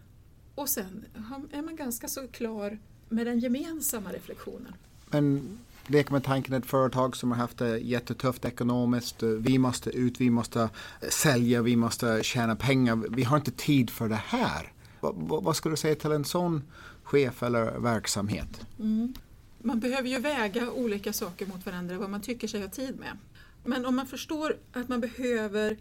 och 0.56 0.70
sen 0.70 1.06
är 1.52 1.62
man 1.62 1.76
ganska 1.76 2.08
så 2.08 2.28
klar 2.28 2.80
med 3.10 3.28
den 3.28 3.40
gemensamma 3.40 4.12
reflektionen. 4.12 4.74
Men 5.10 5.58
leker 5.88 6.12
med 6.12 6.24
tanken 6.24 6.54
ett 6.54 6.66
företag 6.66 7.16
som 7.16 7.32
har 7.32 7.38
haft 7.38 7.58
det 7.58 7.78
jättetufft 7.78 8.46
ekonomiskt. 8.46 9.24
Vi 9.24 9.58
måste 9.58 9.90
ut, 9.90 10.22
vi 10.22 10.30
måste 10.30 10.70
sälja, 11.10 11.62
vi 11.62 11.76
måste 11.76 12.20
tjäna 12.24 12.56
pengar. 12.56 12.96
Vi 13.10 13.24
har 13.24 13.38
inte 13.38 13.52
tid 13.52 13.90
för 13.90 14.10
det 14.10 14.22
här. 14.26 14.72
Vad, 15.02 15.44
vad 15.44 15.56
skulle 15.56 15.74
du 15.74 15.78
säga 15.78 15.96
till 15.96 16.12
en 16.12 16.26
sån 16.26 16.64
chef 17.04 17.44
eller 17.44 17.80
verksamhet? 17.80 18.66
Mm. 18.80 19.14
Man 19.60 19.80
behöver 19.80 20.10
ju 20.10 20.20
väga 20.20 20.72
olika 20.72 21.14
saker 21.14 21.46
mot 21.46 21.66
varandra, 21.66 21.98
vad 21.98 22.10
man 22.10 22.22
tycker 22.22 22.48
sig 22.48 22.62
ha 22.62 22.70
tid 22.70 23.00
med. 23.00 23.18
Men 23.64 23.86
om 23.86 23.96
man 23.96 24.08
förstår 24.08 24.58
att 24.74 24.90
man 24.90 25.02
behöver, 25.02 25.78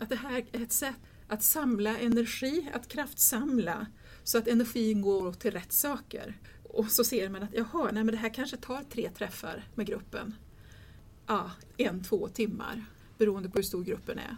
att 0.00 0.08
det 0.08 0.16
här 0.16 0.44
är 0.52 0.62
ett 0.62 0.72
sätt 0.72 0.96
att 1.28 1.42
samla 1.42 1.98
energi, 1.98 2.70
att 2.74 2.88
kraftsamla 2.88 3.86
så 4.24 4.38
att 4.38 4.48
energin 4.48 5.02
går 5.02 5.32
till 5.32 5.50
rätt 5.50 5.72
saker. 5.72 6.38
Och 6.62 6.90
så 6.90 7.04
ser 7.04 7.28
man 7.28 7.42
att 7.42 7.54
jaha, 7.54 7.90
nej 7.92 8.04
men 8.04 8.06
det 8.06 8.16
här 8.16 8.34
kanske 8.34 8.56
tar 8.56 8.82
tre 8.92 9.10
träffar 9.10 9.64
med 9.74 9.86
gruppen. 9.86 10.34
Ja, 11.26 11.50
en, 11.76 12.04
två 12.04 12.28
timmar 12.28 12.84
beroende 13.18 13.48
på 13.48 13.58
hur 13.58 13.62
stor 13.62 13.84
gruppen 13.84 14.18
är 14.18 14.36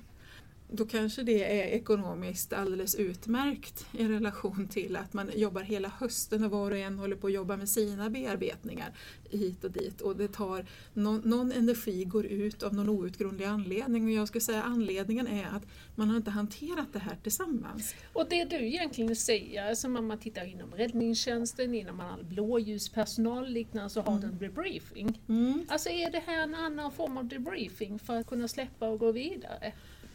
då 0.68 0.84
kanske 0.84 1.22
det 1.22 1.60
är 1.60 1.66
ekonomiskt 1.66 2.52
alldeles 2.52 2.94
utmärkt 2.94 3.86
i 3.92 4.08
relation 4.08 4.68
till 4.68 4.96
att 4.96 5.12
man 5.12 5.30
jobbar 5.34 5.62
hela 5.62 5.88
hösten 5.88 6.44
och 6.44 6.50
var 6.50 6.70
och 6.70 6.76
en 6.76 6.98
håller 6.98 7.16
på 7.16 7.26
att 7.26 7.32
jobba 7.32 7.56
med 7.56 7.68
sina 7.68 8.10
bearbetningar 8.10 8.92
hit 9.30 9.64
och 9.64 9.70
dit 9.70 10.00
och 10.00 10.16
det 10.16 10.28
tar 10.28 10.66
någon, 10.92 11.20
någon 11.24 11.52
energi 11.52 12.04
går 12.04 12.26
ut 12.26 12.62
av 12.62 12.74
någon 12.74 12.88
outgrundlig 12.88 13.44
anledning 13.44 14.04
och 14.04 14.10
jag 14.10 14.28
skulle 14.28 14.42
säga 14.42 14.62
anledningen 14.62 15.26
är 15.26 15.44
att 15.44 15.66
man 15.94 16.08
har 16.08 16.16
inte 16.16 16.30
hanterat 16.30 16.92
det 16.92 16.98
här 16.98 17.16
tillsammans. 17.22 17.94
Och 18.12 18.26
det 18.30 18.44
du 18.44 18.66
egentligen 18.66 19.16
säger, 19.16 19.74
som 19.74 19.96
om 19.96 20.06
man 20.06 20.18
tittar 20.18 20.44
inom 20.44 20.70
räddningstjänsten, 20.70 21.74
inom 21.74 22.00
all 22.00 22.24
blåljuspersonal 22.24 23.48
liknande 23.48 23.90
så 23.90 24.00
har 24.00 24.12
mm. 24.12 24.20
den 24.20 24.38
debriefing. 24.38 25.20
Mm. 25.28 25.66
Alltså 25.68 25.88
är 25.88 26.10
det 26.10 26.22
här 26.26 26.42
en 26.42 26.54
annan 26.54 26.92
form 26.92 27.16
av 27.16 27.24
debriefing 27.24 27.98
för 27.98 28.16
att 28.16 28.26
kunna 28.26 28.48
släppa 28.48 28.88
och 28.88 28.98
gå 28.98 29.12
vidare? 29.12 29.72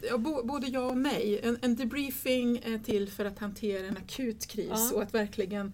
Ja, 0.08 0.18
både 0.18 0.66
ja 0.66 0.80
och 0.80 0.98
nej. 0.98 1.40
En, 1.42 1.58
en, 1.62 1.76
debriefing 1.76 2.58
är 2.58 2.78
till 2.78 3.10
för 3.10 3.24
att 3.24 3.38
hantera 3.38 3.86
en 3.86 3.96
akut 3.96 4.46
kris 4.46 4.70
ja. 4.70 4.92
och 4.94 5.02
att 5.02 5.14
verkligen 5.14 5.72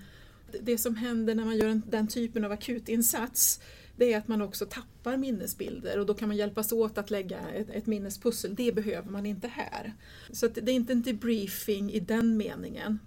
det 0.61 0.79
som 0.79 0.97
händer 0.97 1.35
när 1.35 1.45
man 1.45 1.57
gör 1.57 1.69
en, 1.69 1.83
den 1.87 2.09
typen 2.09 2.45
av 2.45 2.53
akutinsats 2.53 3.61
det 3.97 4.13
är 4.13 4.19
att 4.19 4.29
man 4.29 4.43
också 4.43 4.67
tappar 4.67 5.17
minnesbilder 5.17 5.99
och 5.99 6.07
då 6.07 6.15
kan 6.15 6.29
man 6.29 6.37
hjälpas 6.37 6.73
åt 6.73 6.99
att 6.99 7.11
lägga 7.11 7.39
ett, 7.39 7.71
ett 7.71 7.87
minnespussel. 7.87 8.55
Det 8.55 8.75
behöver 8.75 9.11
man 9.11 9.27
inte 9.27 9.49
här. 9.49 9.95
Så 10.33 10.47
det 10.47 10.71
är 10.71 10.75
inte 10.75 10.93
en 10.93 11.03
debriefing 11.03 11.93
i 11.93 12.01
den 12.01 12.37
meningen. 12.37 12.99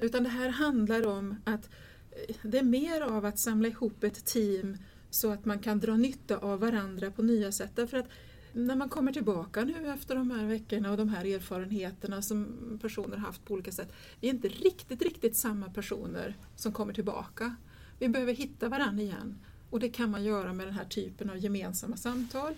Utan 0.00 0.22
det 0.22 0.28
här 0.28 0.48
handlar 0.48 1.06
om 1.06 1.36
att 1.44 1.70
eh, 2.10 2.36
det 2.42 2.58
är 2.58 2.62
mer 2.62 3.00
av 3.00 3.24
att 3.24 3.38
samla 3.38 3.68
ihop 3.68 4.04
ett 4.04 4.24
team 4.24 4.76
så 5.10 5.32
att 5.32 5.44
man 5.44 5.58
kan 5.58 5.80
dra 5.80 5.96
nytta 5.96 6.36
av 6.36 6.60
varandra 6.60 7.10
på 7.10 7.22
nya 7.22 7.52
sätt. 7.52 7.70
Därför 7.74 7.96
att 7.96 8.08
när 8.56 8.76
man 8.76 8.88
kommer 8.88 9.12
tillbaka 9.12 9.64
nu 9.64 9.92
efter 9.92 10.14
de 10.14 10.30
här 10.30 10.46
veckorna 10.46 10.90
och 10.90 10.96
de 10.96 11.08
här 11.08 11.24
erfarenheterna 11.24 12.22
som 12.22 12.46
personer 12.82 13.16
haft 13.16 13.44
på 13.44 13.54
olika 13.54 13.72
sätt. 13.72 13.92
Vi 14.20 14.28
är 14.28 14.34
inte 14.34 14.48
riktigt, 14.48 15.02
riktigt 15.02 15.36
samma 15.36 15.70
personer 15.70 16.36
som 16.56 16.72
kommer 16.72 16.92
tillbaka. 16.92 17.56
Vi 17.98 18.08
behöver 18.08 18.32
hitta 18.32 18.68
varandra 18.68 19.02
igen 19.02 19.38
och 19.70 19.80
det 19.80 19.88
kan 19.88 20.10
man 20.10 20.24
göra 20.24 20.52
med 20.52 20.66
den 20.66 20.74
här 20.74 20.84
typen 20.84 21.30
av 21.30 21.38
gemensamma 21.38 21.96
samtal. 21.96 22.54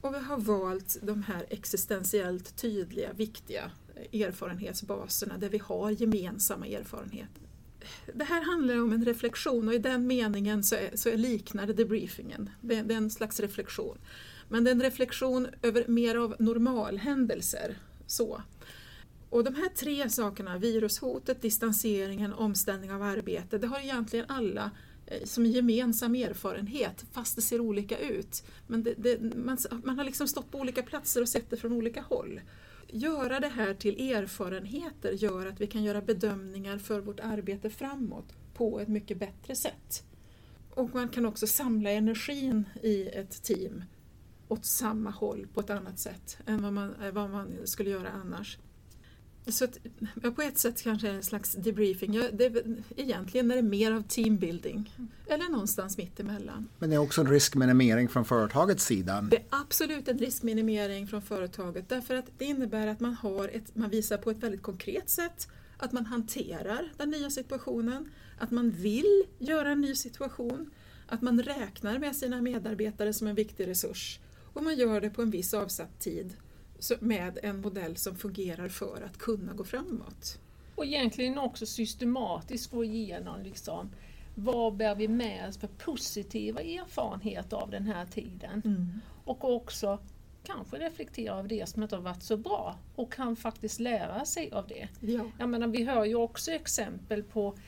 Och 0.00 0.14
vi 0.14 0.18
har 0.18 0.38
valt 0.38 0.98
de 1.02 1.22
här 1.22 1.46
existentiellt 1.50 2.56
tydliga, 2.56 3.12
viktiga 3.12 3.70
erfarenhetsbaserna 4.12 5.38
där 5.38 5.48
vi 5.48 5.58
har 5.58 5.90
gemensamma 5.90 6.66
erfarenheter. 6.66 7.42
Det 8.14 8.24
här 8.24 8.42
handlar 8.42 8.82
om 8.82 8.92
en 8.92 9.04
reflektion 9.04 9.68
och 9.68 9.74
i 9.74 9.78
den 9.78 10.06
meningen 10.06 10.64
så, 10.64 10.74
är, 10.74 10.96
så 10.96 11.08
är 11.08 11.16
liknar 11.16 11.66
det 11.66 11.72
debriefingen. 11.72 12.50
Det, 12.60 12.82
det 12.82 12.94
är 12.94 12.98
en 12.98 13.10
slags 13.10 13.40
reflektion. 13.40 13.98
Men 14.48 14.64
det 14.64 14.70
är 14.70 14.74
en 14.74 14.82
reflektion 14.82 15.48
över 15.62 15.84
mer 15.88 16.14
av 16.14 16.36
normalhändelser. 16.38 17.78
Så. 18.06 18.42
Och 19.30 19.44
de 19.44 19.54
här 19.54 19.68
tre 19.68 20.10
sakerna, 20.10 20.58
virushotet, 20.58 21.42
distanseringen, 21.42 22.32
omställning 22.32 22.92
av 22.92 23.02
arbete, 23.02 23.58
det 23.58 23.66
har 23.66 23.80
egentligen 23.80 24.26
alla 24.28 24.70
eh, 25.06 25.24
som 25.24 25.44
en 25.44 25.52
gemensam 25.52 26.14
erfarenhet, 26.14 27.04
fast 27.12 27.36
det 27.36 27.42
ser 27.42 27.60
olika 27.60 27.98
ut. 27.98 28.42
Men 28.66 28.82
det, 28.82 28.94
det, 28.96 29.20
man, 29.36 29.58
man 29.84 29.98
har 29.98 30.04
liksom 30.04 30.28
stått 30.28 30.50
på 30.50 30.58
olika 30.58 30.82
platser 30.82 31.22
och 31.22 31.28
sett 31.28 31.50
det 31.50 31.56
från 31.56 31.72
olika 31.72 32.00
håll. 32.00 32.40
Göra 32.88 33.40
det 33.40 33.48
här 33.48 33.74
till 33.74 34.12
erfarenheter 34.12 35.12
gör 35.12 35.46
att 35.46 35.60
vi 35.60 35.66
kan 35.66 35.84
göra 35.84 36.00
bedömningar 36.00 36.78
för 36.78 37.00
vårt 37.00 37.20
arbete 37.20 37.70
framåt 37.70 38.32
på 38.54 38.80
ett 38.80 38.88
mycket 38.88 39.18
bättre 39.18 39.56
sätt. 39.56 40.02
Och 40.70 40.94
man 40.94 41.08
kan 41.08 41.26
också 41.26 41.46
samla 41.46 41.90
energin 41.90 42.64
i 42.82 43.08
ett 43.08 43.42
team 43.42 43.84
åt 44.48 44.64
samma 44.64 45.10
håll 45.10 45.46
på 45.54 45.60
ett 45.60 45.70
annat 45.70 45.98
sätt 45.98 46.38
än 46.46 46.62
vad 46.62 46.72
man, 46.72 46.94
vad 47.12 47.30
man 47.30 47.48
skulle 47.64 47.90
göra 47.90 48.08
annars. 48.24 48.58
Så 49.48 49.64
att, 49.64 49.78
på 50.36 50.42
ett 50.42 50.58
sätt 50.58 50.82
kanske 50.82 51.08
en 51.08 51.22
slags 51.22 51.52
debriefing. 51.52 52.14
Ja, 52.14 52.24
det 52.32 52.46
är, 52.46 52.76
egentligen 52.96 53.50
är 53.50 53.56
det 53.56 53.62
mer 53.62 53.92
av 53.92 54.02
teambuilding. 54.02 54.92
Eller 55.26 55.48
någonstans 55.48 55.98
mitt 55.98 56.20
emellan. 56.20 56.68
Men 56.78 56.90
det 56.90 56.96
är 56.96 57.00
också 57.00 57.20
en 57.20 57.30
riskminimering 57.30 58.08
från 58.08 58.24
företagets 58.24 58.84
sida. 58.84 59.20
Det 59.30 59.36
är 59.36 59.44
absolut 59.50 60.08
en 60.08 60.18
riskminimering 60.18 61.06
från 61.06 61.22
företaget 61.22 61.88
därför 61.88 62.14
att 62.14 62.26
det 62.38 62.44
innebär 62.44 62.86
att 62.86 63.00
man, 63.00 63.14
har 63.14 63.48
ett, 63.48 63.76
man 63.76 63.90
visar 63.90 64.18
på 64.18 64.30
ett 64.30 64.38
väldigt 64.38 64.62
konkret 64.62 65.10
sätt 65.10 65.48
att 65.78 65.92
man 65.92 66.06
hanterar 66.06 66.92
den 66.96 67.10
nya 67.10 67.30
situationen, 67.30 68.10
att 68.38 68.50
man 68.50 68.70
vill 68.70 69.24
göra 69.38 69.70
en 69.70 69.80
ny 69.80 69.94
situation, 69.94 70.70
att 71.06 71.22
man 71.22 71.42
räknar 71.42 71.98
med 71.98 72.16
sina 72.16 72.42
medarbetare 72.42 73.12
som 73.12 73.26
en 73.26 73.34
viktig 73.34 73.66
resurs 73.66 74.20
och 74.56 74.62
man 74.62 74.76
gör 74.76 75.00
det 75.00 75.10
på 75.10 75.22
en 75.22 75.30
viss 75.30 75.54
avsatt 75.54 76.00
tid 76.00 76.36
med 77.00 77.38
en 77.42 77.60
modell 77.60 77.96
som 77.96 78.16
fungerar 78.16 78.68
för 78.68 79.02
att 79.02 79.18
kunna 79.18 79.52
gå 79.52 79.64
framåt. 79.64 80.38
Och 80.74 80.84
egentligen 80.84 81.38
också 81.38 81.66
systematiskt 81.66 82.70
gå 82.70 82.84
igenom 82.84 83.42
liksom, 83.42 83.90
vad 84.34 84.76
bär 84.76 84.94
vi 84.94 85.08
med 85.08 85.48
oss 85.48 85.58
för 85.58 85.66
positiva 85.66 86.60
erfarenheter 86.60 87.56
av 87.56 87.70
den 87.70 87.86
här 87.86 88.06
tiden. 88.06 88.62
Mm. 88.64 89.00
Och 89.24 89.54
också 89.54 89.98
kanske 90.42 90.76
reflektera 90.78 91.38
över 91.38 91.48
det 91.48 91.68
som 91.68 91.82
inte 91.82 91.96
har 91.96 92.02
varit 92.02 92.22
så 92.22 92.36
bra 92.36 92.78
och 92.94 93.12
kan 93.12 93.36
faktiskt 93.36 93.80
lära 93.80 94.24
sig 94.24 94.52
av 94.52 94.66
det. 94.68 94.88
Ja. 95.00 95.24
Jag 95.38 95.48
menar, 95.48 95.66
vi 95.66 95.84
hör 95.84 96.04
ju 96.04 96.14
också 96.14 96.50
exempel 96.50 97.22
på 97.22 97.58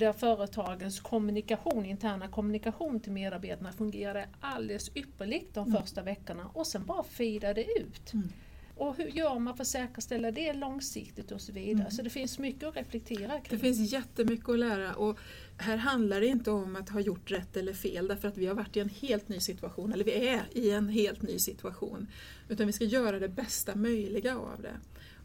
där 0.00 0.12
företagens 0.12 1.00
kommunikation, 1.00 1.86
interna 1.86 2.28
kommunikation 2.28 3.00
till 3.00 3.12
medarbetarna 3.12 3.72
fungerade 3.72 4.28
alldeles 4.40 4.90
ypperligt 4.94 5.54
de 5.54 5.68
mm. 5.68 5.82
första 5.82 6.02
veckorna 6.02 6.50
och 6.54 6.66
sen 6.66 6.86
bara 6.86 7.02
fejdade 7.02 7.64
ut. 7.80 8.12
Mm. 8.12 8.28
Och 8.76 8.96
hur 8.96 9.08
gör 9.08 9.38
man 9.38 9.56
för 9.56 9.62
att 9.62 9.68
säkerställa 9.68 10.30
det 10.30 10.52
långsiktigt 10.52 11.32
och 11.32 11.40
så 11.40 11.52
vidare. 11.52 11.80
Mm. 11.80 11.90
Så 11.90 12.02
det 12.02 12.10
finns 12.10 12.38
mycket 12.38 12.68
att 12.68 12.76
reflektera 12.76 13.40
kring. 13.40 13.58
Det 13.58 13.58
finns 13.58 13.92
jättemycket 13.92 14.48
att 14.48 14.58
lära 14.58 14.94
och 14.94 15.18
här 15.58 15.76
handlar 15.76 16.20
det 16.20 16.26
inte 16.26 16.50
om 16.50 16.76
att 16.76 16.88
ha 16.88 17.00
gjort 17.00 17.30
rätt 17.30 17.56
eller 17.56 17.72
fel 17.72 18.08
därför 18.08 18.28
att 18.28 18.36
vi 18.36 18.46
har 18.46 18.54
varit 18.54 18.76
i 18.76 18.80
en 18.80 18.88
helt 18.88 19.28
ny 19.28 19.40
situation, 19.40 19.92
eller 19.92 20.04
vi 20.04 20.28
är 20.28 20.42
i 20.52 20.70
en 20.70 20.88
helt 20.88 21.22
ny 21.22 21.38
situation. 21.38 22.06
Utan 22.48 22.66
vi 22.66 22.72
ska 22.72 22.84
göra 22.84 23.18
det 23.18 23.28
bästa 23.28 23.74
möjliga 23.74 24.38
av 24.38 24.62
det. 24.62 24.76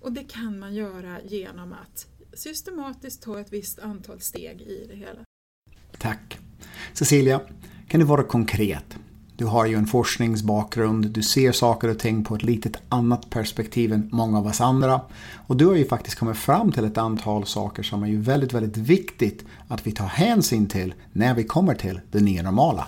Och 0.02 0.12
det 0.12 0.24
kan 0.24 0.60
man 0.60 0.76
göra 0.76 1.22
genom 1.22 1.74
att 1.74 2.08
systematiskt 2.36 3.24
ta 3.24 3.40
ett 3.40 3.54
visst 3.54 3.80
antal 3.80 4.20
steg 4.20 4.62
i 4.62 4.86
det 4.90 4.96
hela. 4.96 5.20
Tack. 5.98 6.40
Cecilia, 6.94 7.42
kan 7.88 8.00
du 8.00 8.06
vara 8.06 8.24
konkret? 8.24 8.98
Du 9.38 9.46
har 9.46 9.66
ju 9.66 9.76
en 9.76 9.88
forskningsbakgrund, 9.88 11.10
du 11.10 11.24
ser 11.24 11.52
saker 11.52 11.88
och 11.88 12.00
ting 12.00 12.24
på 12.24 12.36
ett 12.36 12.44
litet 12.44 12.78
annat 12.90 13.30
perspektiv 13.30 13.94
än 13.94 14.10
många 14.12 14.38
av 14.38 14.48
oss 14.48 14.62
andra. 14.62 15.02
Och 15.48 15.58
du 15.58 15.66
har 15.66 15.76
ju 15.76 15.86
faktiskt 15.86 16.20
kommit 16.20 16.38
fram 16.38 16.72
till 16.72 16.86
ett 16.86 16.98
antal 16.98 17.46
saker 17.46 17.84
som 17.84 18.04
är 18.04 18.08
ju 18.08 18.22
väldigt, 18.22 18.54
väldigt 18.54 18.78
viktigt 18.78 19.46
att 19.68 19.88
vi 19.88 19.92
tar 19.92 20.06
hänsyn 20.06 20.68
till 20.68 20.94
när 21.12 21.34
vi 21.34 21.44
kommer 21.44 21.76
till 21.76 22.00
det 22.12 22.20
nya 22.20 22.44
normala. 22.44 22.88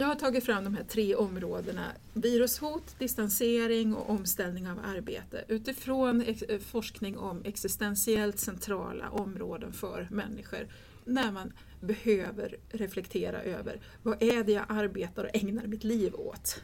Jag 0.00 0.06
har 0.06 0.14
tagit 0.14 0.44
fram 0.44 0.64
de 0.64 0.74
här 0.74 0.84
tre 0.84 1.14
områdena, 1.14 1.84
virushot, 2.14 2.98
distansering 2.98 3.94
och 3.94 4.10
omställning 4.10 4.68
av 4.68 4.78
arbete 4.84 5.44
utifrån 5.48 6.22
eh, 6.22 6.58
forskning 6.58 7.18
om 7.18 7.42
existentiellt 7.44 8.38
centrala 8.38 9.10
områden 9.10 9.72
för 9.72 10.08
människor 10.10 10.68
när 11.04 11.32
man 11.32 11.52
behöver 11.80 12.56
reflektera 12.68 13.42
över 13.42 13.80
vad 14.02 14.22
är 14.22 14.44
det 14.44 14.52
jag 14.52 14.64
arbetar 14.68 15.24
och 15.24 15.36
ägnar 15.36 15.66
mitt 15.66 15.84
liv 15.84 16.14
åt? 16.14 16.62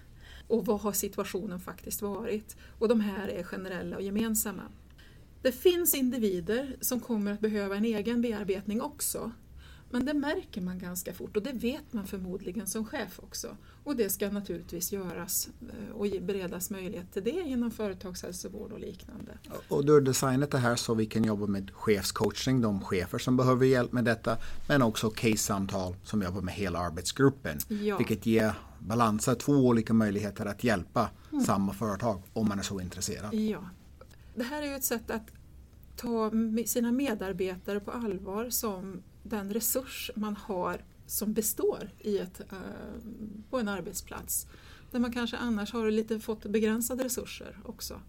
Och 0.48 0.66
vad 0.66 0.80
har 0.80 0.92
situationen 0.92 1.60
faktiskt 1.60 2.02
varit? 2.02 2.56
Och 2.78 2.88
de 2.88 3.00
här 3.00 3.28
är 3.28 3.42
generella 3.42 3.96
och 3.96 4.02
gemensamma. 4.02 4.62
Det 5.42 5.52
finns 5.52 5.94
individer 5.94 6.76
som 6.80 7.00
kommer 7.00 7.32
att 7.32 7.40
behöva 7.40 7.76
en 7.76 7.84
egen 7.84 8.22
bearbetning 8.22 8.82
också. 8.82 9.32
Men 9.96 10.06
det 10.06 10.14
märker 10.14 10.60
man 10.60 10.78
ganska 10.78 11.14
fort 11.14 11.36
och 11.36 11.42
det 11.42 11.52
vet 11.52 11.92
man 11.92 12.06
förmodligen 12.06 12.66
som 12.66 12.84
chef 12.84 13.20
också. 13.22 13.56
Och 13.84 13.96
det 13.96 14.10
ska 14.10 14.30
naturligtvis 14.30 14.92
göras 14.92 15.48
eh, 15.60 15.96
och 15.96 16.06
beredas 16.22 16.70
möjlighet 16.70 17.12
till 17.12 17.24
det 17.24 17.30
inom 17.30 17.70
företagshälsovård 17.70 18.72
och 18.72 18.80
liknande. 18.80 19.38
Och 19.68 19.84
du 19.84 19.92
har 19.92 20.00
designat 20.00 20.50
det 20.50 20.58
här 20.58 20.76
så 20.76 20.94
vi 20.94 21.06
kan 21.06 21.24
jobba 21.24 21.46
med 21.46 21.70
chefscoaching, 21.70 22.60
de 22.60 22.80
chefer 22.80 23.18
som 23.18 23.36
behöver 23.36 23.66
hjälp 23.66 23.92
med 23.92 24.04
detta, 24.04 24.36
men 24.68 24.82
också 24.82 25.10
case-samtal 25.10 25.96
som 26.02 26.22
jobbar 26.22 26.40
med 26.40 26.54
hela 26.54 26.78
arbetsgruppen. 26.78 27.58
Ja. 27.68 27.98
Vilket 27.98 28.26
ger 28.26 28.52
balanser, 28.78 29.34
två 29.34 29.52
olika 29.52 29.92
möjligheter 29.92 30.46
att 30.46 30.64
hjälpa 30.64 31.10
mm. 31.32 31.44
samma 31.44 31.74
företag 31.74 32.22
om 32.32 32.48
man 32.48 32.58
är 32.58 32.62
så 32.62 32.80
intresserad. 32.80 33.34
Ja. 33.34 33.60
Det 34.34 34.44
här 34.44 34.62
är 34.62 34.66
ju 34.66 34.74
ett 34.74 34.84
sätt 34.84 35.10
att 35.10 35.30
ta 35.96 36.30
sina 36.66 36.92
medarbetare 36.92 37.80
på 37.80 37.90
allvar 37.90 38.50
som 38.50 39.02
den 39.26 39.52
resurs 39.52 40.10
man 40.14 40.36
har 40.36 40.84
som 41.06 41.32
består 41.32 41.90
i 41.98 42.18
ett, 42.18 42.40
uh, 42.52 42.58
på 43.50 43.58
en 43.58 43.68
arbetsplats. 43.68 44.46
Där 44.90 44.98
man 44.98 45.12
kanske 45.12 45.36
annars 45.36 45.72
har 45.72 45.90
lite 45.90 46.20
fått 46.20 46.46
begränsade 46.46 47.04
resurser 47.04 47.58
också. 47.64 48.00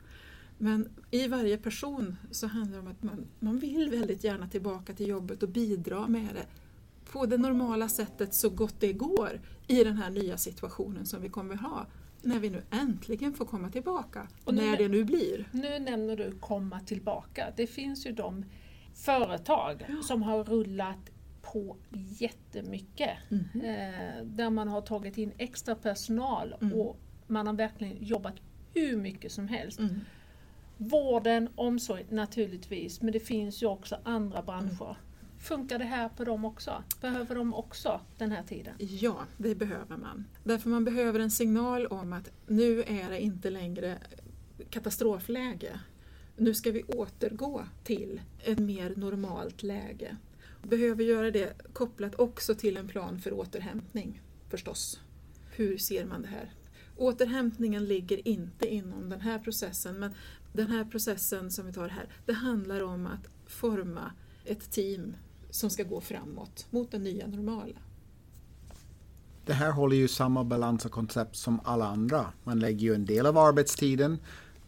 Men 0.58 0.90
i 1.12 1.28
varje 1.28 1.58
person 1.58 2.16
så 2.32 2.48
handlar 2.48 2.78
det 2.78 2.80
om 2.80 2.88
att 2.88 3.04
man, 3.04 3.28
man 3.40 3.60
vill 3.60 3.90
väldigt 3.90 4.24
gärna 4.24 4.48
tillbaka 4.48 4.94
till 4.94 5.08
jobbet 5.08 5.44
och 5.44 5.50
bidra 5.50 6.08
med 6.08 6.30
det 6.34 6.46
på 7.12 7.26
det 7.26 7.38
normala 7.38 7.90
sättet 7.90 8.34
så 8.34 8.50
gott 8.50 8.76
det 8.80 8.94
går 8.94 9.42
i 9.68 9.84
den 9.84 9.98
här 9.98 10.10
nya 10.10 10.38
situationen 10.38 11.06
som 11.06 11.22
vi 11.22 11.30
kommer 11.30 11.56
ha 11.56 11.86
när 12.22 12.40
vi 12.40 12.50
nu 12.50 12.62
äntligen 12.72 13.34
får 13.34 13.46
komma 13.46 13.70
tillbaka, 13.70 14.28
och 14.44 14.54
nu, 14.54 14.66
när 14.66 14.78
det 14.78 14.88
nu 14.88 15.04
blir. 15.04 15.50
Nu 15.52 15.80
nämner 15.80 16.18
du 16.18 16.32
komma 16.40 16.80
tillbaka. 16.80 17.54
Det 17.58 17.68
finns 17.68 18.06
ju 18.06 18.12
de 18.12 18.46
företag 18.98 19.86
ja. 19.88 20.02
som 20.02 20.24
har 20.24 20.44
rullat 20.44 21.10
på 21.42 21.78
jättemycket. 22.20 23.18
Mm. 23.30 23.46
Eh, 23.54 24.24
där 24.24 24.50
man 24.50 24.68
har 24.68 24.82
tagit 24.82 25.18
in 25.18 25.32
extra 25.38 25.76
personal 25.76 26.56
mm. 26.62 26.80
och 26.80 27.00
man 27.28 27.48
har 27.48 27.54
verkligen 27.54 27.98
jobbat 28.04 28.36
hur 28.74 28.98
mycket 28.98 29.32
som 29.32 29.48
helst. 29.48 29.80
Mm. 29.80 30.00
Vården, 30.78 31.50
omsorg 31.56 32.06
naturligtvis, 32.10 33.02
men 33.02 33.14
det 33.14 33.20
finns 33.20 33.64
ju 33.64 33.68
också 33.68 33.98
andra 34.04 34.42
branscher. 34.42 34.86
Mm. 34.86 34.96
Funkar 35.40 35.80
det 35.80 35.86
här 35.86 36.10
på 36.10 36.24
dem 36.24 36.46
också? 36.46 36.84
Behöver 37.02 37.36
de 37.36 37.54
också 37.54 38.02
den 38.18 38.32
här 38.32 38.44
tiden? 38.44 38.74
Ja, 38.78 39.18
det 39.38 39.56
behöver 39.56 39.98
man. 39.98 40.26
Därför 40.44 40.70
man 40.70 40.86
behöver 40.86 41.20
en 41.20 41.32
signal 41.32 41.88
om 41.88 42.14
att 42.14 42.32
nu 42.48 42.84
är 42.84 43.10
det 43.10 43.20
inte 43.20 43.50
längre 43.50 43.98
katastrofläge. 44.70 45.80
Nu 46.38 46.54
ska 46.54 46.72
vi 46.72 46.84
återgå 46.84 47.64
till 47.84 48.22
ett 48.44 48.60
mer 48.60 48.94
normalt 48.96 49.64
läge 49.64 50.18
behöver 50.70 51.04
göra 51.04 51.32
det 51.32 51.54
kopplat 51.74 52.20
också 52.20 52.56
till 52.56 52.78
en 52.78 52.88
plan 52.88 53.20
för 53.20 53.34
återhämtning 53.34 54.22
förstås. 54.50 55.00
Hur 55.52 55.78
ser 55.78 56.06
man 56.06 56.22
det 56.22 56.28
här? 56.28 56.52
Återhämtningen 56.98 57.86
ligger 57.86 58.28
inte 58.28 58.68
inom 58.68 59.10
den 59.10 59.22
här 59.22 59.40
processen 59.40 60.00
men 60.00 60.14
den 60.54 60.68
här 60.68 60.86
processen 60.86 61.52
som 61.52 61.66
vi 61.66 61.74
tar 61.74 61.90
här, 61.90 62.10
det 62.26 62.34
handlar 62.34 62.84
om 62.84 63.08
att 63.08 63.28
forma 63.48 64.12
ett 64.46 64.72
team 64.72 65.16
som 65.50 65.70
ska 65.70 65.84
gå 65.84 66.02
framåt 66.02 66.68
mot 66.70 66.92
det 66.92 67.00
nya 67.00 67.28
normala. 67.28 67.78
Det 69.46 69.54
här 69.54 69.72
håller 69.72 69.96
ju 69.96 70.08
samma 70.08 70.44
balans 70.44 70.86
och 70.86 70.92
koncept 70.92 71.36
som 71.36 71.60
alla 71.64 71.88
andra. 71.88 72.26
Man 72.44 72.60
lägger 72.60 72.88
ju 72.88 72.94
en 72.94 73.06
del 73.06 73.26
av 73.26 73.38
arbetstiden 73.38 74.18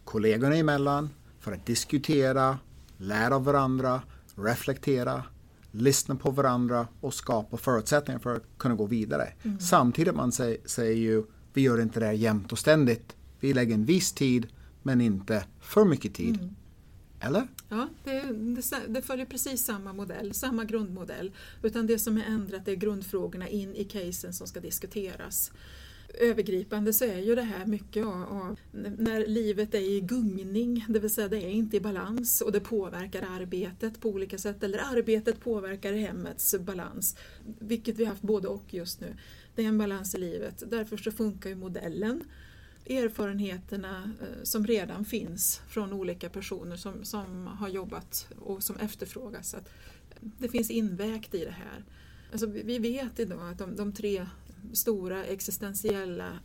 kollegorna 0.09 0.55
emellan 0.55 1.09
för 1.39 1.51
att 1.51 1.65
diskutera, 1.65 2.58
lära 2.98 3.36
av 3.36 3.43
varandra, 3.43 4.01
reflektera, 4.36 5.24
lyssna 5.72 6.15
på 6.15 6.31
varandra 6.31 6.88
och 7.01 7.13
skapa 7.13 7.58
förutsättningar 7.58 8.19
för 8.19 8.36
att 8.36 8.43
kunna 8.58 8.75
gå 8.75 8.86
vidare. 8.86 9.34
Mm. 9.43 9.60
Samtidigt 9.60 10.15
man 10.15 10.31
säger, 10.31 10.58
säger 10.65 10.96
ju, 10.96 11.24
vi 11.53 11.62
gör 11.62 11.81
inte 11.81 12.00
det 12.00 12.05
här 12.05 12.13
jämt 12.13 12.51
och 12.51 12.60
ständigt. 12.60 13.15
Vi 13.39 13.53
lägger 13.53 13.74
en 13.74 13.86
viss 13.86 14.12
tid 14.12 14.48
men 14.84 15.01
inte 15.01 15.43
för 15.60 15.86
mycket 15.86 16.13
tid. 16.13 16.36
Mm. 16.36 16.55
Eller? 17.19 17.48
Ja, 17.69 17.88
det, 18.03 18.22
det, 18.22 18.63
det, 18.88 19.01
följer 19.01 19.25
precis 19.25 19.65
samma 19.65 19.93
modell, 19.93 20.34
samma 20.34 20.63
grundmodell. 20.63 21.31
Utan 21.63 21.88
det 21.88 22.00
som 22.00 22.17
är 22.17 22.24
ändrat 22.24 22.67
är 22.67 22.75
grundfrågorna 22.75 23.48
in 23.48 23.75
i 23.75 23.84
casen 23.84 24.34
som 24.34 24.48
ska 24.48 24.60
diskuteras 24.60 25.51
övergripande 26.13 26.93
så 26.93 27.05
är 27.05 27.19
ju 27.19 27.35
det 27.35 27.41
här 27.41 27.65
mycket 27.65 28.05
av 28.05 28.59
när 28.97 29.27
livet 29.27 29.73
är 29.73 29.79
i 29.79 30.01
gungning, 30.01 30.85
det 30.89 30.99
vill 30.99 31.09
säga 31.09 31.27
det 31.27 31.37
är 31.37 31.49
inte 31.49 31.77
i 31.77 31.79
balans 31.79 32.41
och 32.41 32.51
det 32.51 32.59
påverkar 32.59 33.21
arbetet 33.21 34.01
på 34.01 34.09
olika 34.09 34.37
sätt 34.37 34.63
eller 34.63 34.79
arbetet 34.79 35.39
påverkar 35.39 35.93
hemmets 35.93 36.55
balans, 36.59 37.17
vilket 37.59 37.97
vi 37.97 38.03
har 38.03 38.11
haft 38.11 38.21
både 38.21 38.47
och 38.47 38.73
just 38.73 39.01
nu. 39.01 39.15
Det 39.55 39.63
är 39.63 39.67
en 39.67 39.77
balans 39.77 40.15
i 40.15 40.17
livet, 40.17 40.63
därför 40.67 40.97
så 40.97 41.11
funkar 41.11 41.49
ju 41.49 41.55
modellen 41.55 42.23
erfarenheterna 42.89 44.11
eh, 44.21 44.43
som 44.43 44.67
redan 44.67 45.05
finns 45.05 45.61
från 45.67 45.93
olika 45.93 46.29
personer 46.29 46.75
som, 46.75 47.05
som 47.05 47.47
har 47.47 47.69
jobbat 47.69 48.27
och 48.39 48.63
som 48.63 48.75
efterfrågas. 48.77 49.53
Att 49.53 49.69
det 50.19 50.49
finns 50.49 50.71
invägt 50.71 51.35
i 51.35 51.45
det 51.45 51.51
här. 51.51 51.83
Alltså 52.31 52.47
vi 52.47 52.79
vet 52.79 53.19
idag 53.19 53.51
att 53.51 53.57
de, 53.57 53.75
de 53.75 53.93
tre 53.93 54.25
stora 54.73 55.25
existentiella 55.25 56.39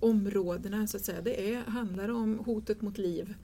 områdena 0.00 0.86
så 0.86 0.96
att 0.96 1.04
säga, 1.04 1.20
det 1.20 1.54
är, 1.54 1.64
handlar 1.64 2.08
om 2.08 2.38
hotet 2.38 2.82
mot 2.82 2.98
liv, 2.98 3.34